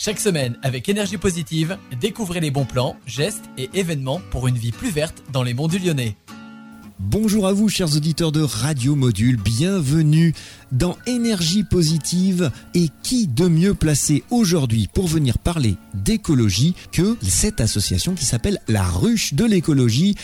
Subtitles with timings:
[0.00, 4.70] Chaque semaine, avec énergie positive, découvrez les bons plans, gestes et événements pour une vie
[4.70, 6.14] plus verte dans les monts du Lyonnais.
[7.00, 9.38] Bonjour à vous, chers auditeurs de Radio Module.
[9.38, 10.34] Bienvenue
[10.70, 12.52] dans Énergie Positive.
[12.74, 18.60] Et qui de mieux placé aujourd'hui pour venir parler d'écologie que cette association qui s'appelle
[18.68, 20.14] La Ruche de l'écologie?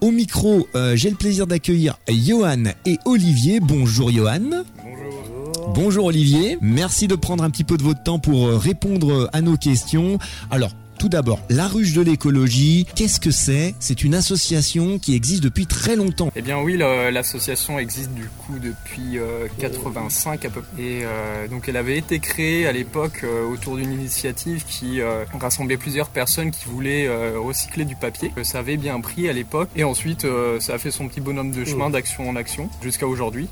[0.00, 3.58] Au micro, euh, j'ai le plaisir d'accueillir Johan et Olivier.
[3.58, 4.64] Bonjour Johan.
[4.80, 5.43] Bonjour
[5.76, 9.56] Olivier, merci de prendre un petit peu de votre temps pour euh, répondre à nos
[9.56, 10.18] questions.
[10.50, 13.74] Alors, tout d'abord, la ruche de l'écologie, qu'est-ce que c'est?
[13.80, 16.30] C'est une association qui existe depuis très longtemps.
[16.36, 19.18] Eh bien oui, l'association existe du coup depuis
[19.58, 20.82] 85 euh, à peu près.
[20.82, 25.00] Et euh, donc elle avait été créée à l'époque autour d'une initiative qui
[25.38, 28.32] rassemblait plusieurs personnes qui voulaient recycler du papier.
[28.44, 30.26] Ça avait bien pris à l'époque et ensuite
[30.60, 33.48] ça a fait son petit bonhomme de chemin d'action en action jusqu'à aujourd'hui.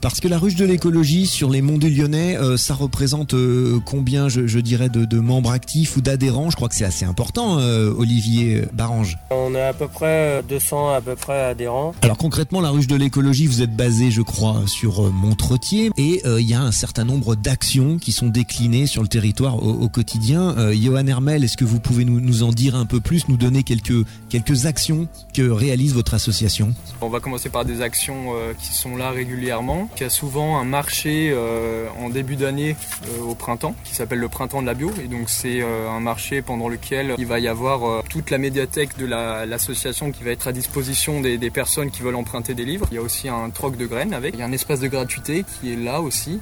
[0.00, 3.80] Parce que la ruche de l'écologie sur les monts du Lyonnais, euh, ça représente euh,
[3.84, 6.48] combien, je, dirais, de, membres actifs ou d'adhérents?
[6.48, 9.18] Je crois que c'est assez important, euh, Olivier Barange.
[9.30, 11.94] On est à peu près 200 à peu près adhérents.
[12.00, 16.48] Alors concrètement, la ruche de l'écologie, vous êtes basé, je crois, sur Montretier et il
[16.48, 20.72] y a un certain nombre d'actions qui sont déclinées sur le territoire au, quotidien.
[20.72, 23.64] Johan Hermel, est-ce que vous pouvez nous, nous, en dire un peu plus, nous donner
[23.64, 26.72] quelques, quelques actions que réalise votre association?
[27.02, 31.30] On va commencer par des actions qui sont là régulièrement qui a souvent un marché
[31.32, 35.08] euh, en début d'année euh, au printemps qui s'appelle le printemps de la bio et
[35.08, 39.06] donc c'est euh, un marché pendant lequel il va y avoir toute la médiathèque de
[39.06, 42.86] l'association qui va être à disposition des, personnes qui veulent emprunter des livres.
[42.92, 44.34] Il y a aussi un troc de graines avec.
[44.34, 46.38] Il y a un espace de gratuité qui est là aussi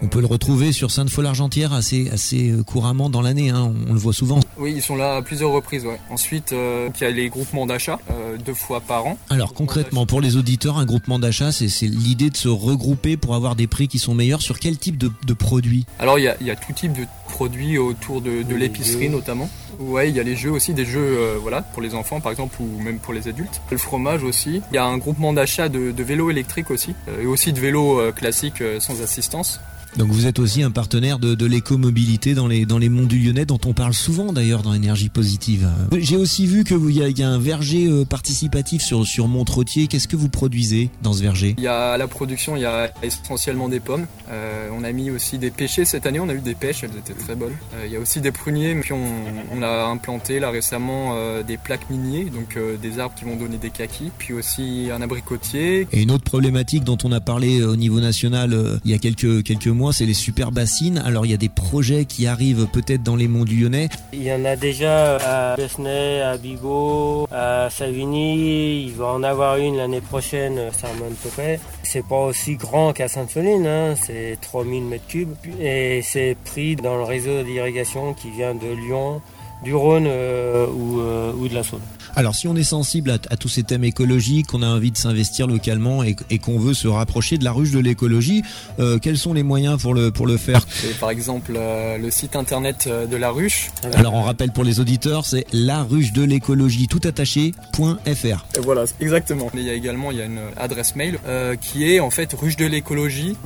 [0.00, 3.72] on peut le retrouver sur Sainte-Foy-l'Argentière assez, assez couramment dans l'année, hein.
[3.88, 4.38] on, le voit souvent.
[4.58, 5.86] Oui, ils sont là à plusieurs reprises.
[5.86, 6.00] Ouais.
[6.10, 9.16] Ensuite, euh, il y a les groupements d'achat, euh, deux fois par an.
[9.30, 13.54] Alors concrètement, pour les auditeurs, un groupement d'achat, c'est l'idée de se regrouper pour avoir
[13.54, 16.50] des prix qui sont meilleurs sur quel type de, produits Alors il y, a, y,
[16.50, 19.48] a, tout type de produits autour de, de l'épicerie notamment.
[19.78, 22.56] Ouais, il y a les jeux aussi, des jeux voilà, pour les enfants par exemple
[22.60, 23.60] ou même pour les adultes.
[23.70, 24.60] Le fromage aussi.
[24.72, 28.12] Il y a un groupement d'achat de, de vélos électriques aussi et aussi de vélos
[28.12, 29.60] classiques sans assistance.
[29.98, 33.18] Donc vous êtes aussi un partenaire de, de l'écomobilité dans les, dans les monts du
[33.18, 35.68] Lyonnais dont on parle souvent d'ailleurs dans Énergie Positive.
[35.98, 39.88] J'ai aussi vu qu'il y, y, a un verger euh, participatif sur, sur Montretier.
[39.88, 41.56] Qu'est-ce que vous produisez dans ce verger?
[41.58, 44.06] Il y a la production, il y a essentiellement des pommes.
[44.30, 46.96] Euh, on a mis aussi des pêchers cette année, on a eu des pêches, elles
[46.96, 47.56] étaient très bonnes.
[47.74, 49.04] Euh, il y a aussi des pruniers, puis on,
[49.52, 53.56] on a implanté là récemment euh, des plaques miniers, donc des arbres qui vont donner
[53.56, 55.88] des kakis, puis aussi un abricotier.
[55.92, 59.42] Et une autre problématique dont on a parlé au niveau national il y a quelques,
[59.42, 60.98] quelques mois, c'est les super bassines.
[60.98, 63.88] Alors il y a des projets qui arrivent peut-être dans les monts du Lyonnais.
[64.12, 68.84] Il y en a déjà à Besnay, à Bigot, à Savigny.
[68.84, 71.60] Il va en avoir une l'année prochaine à Saint-Montepé.
[71.82, 73.94] C'est pas aussi grand qu'à Sainte-Soline, hein.
[73.96, 75.26] c'est 3000 m3
[75.60, 79.20] et c'est pris dans le réseau d'irrigation qui vient de Lyon,
[79.62, 81.80] du Rhône euh, ou, euh, ou de la Saône.
[82.16, 85.46] Alors si on est sensible à, tous ces thèmes écologiques, qu'on a envie de s'investir
[85.46, 88.42] localement et, qu'on veut se rapprocher de la ruche de l'écologie,
[88.80, 90.66] euh, quels sont les moyens pour le, pour le faire?
[91.00, 93.70] Par exemple euh, le site internet de la ruche.
[93.94, 98.46] Alors on rappelle pour les auditeurs, c'est la ruche de l'écologie tout attaché.fr.
[98.62, 99.50] Voilà, exactement.
[99.54, 101.18] Mais il y a également il y a une adresse mail
[101.60, 103.36] qui est en fait ruche de l'écologie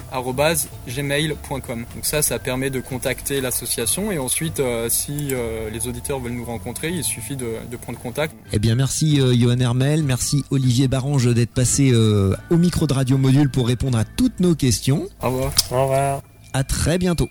[0.88, 1.84] gmail.com.
[1.94, 5.34] Donc ça, ça permet de contacter l'association et ensuite si
[5.72, 8.34] les auditeurs veulent nous rencontrer, il suffit de, de prendre contact.
[8.52, 12.92] Eh bien, merci euh, Johan Hermel, merci Olivier Barange d'être passé euh, au micro de
[12.92, 15.06] Radio Module pour répondre à toutes nos questions.
[15.22, 15.52] Au revoir.
[15.70, 16.22] Au revoir.
[16.52, 17.28] À très bientôt.